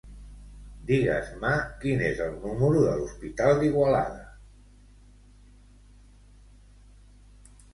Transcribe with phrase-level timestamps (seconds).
[0.91, 1.51] Digues-me
[1.83, 4.25] quin és el número de l'hospital d'Igualada.